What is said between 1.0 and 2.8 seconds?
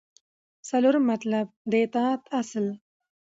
مطلب: د اطاعت اصل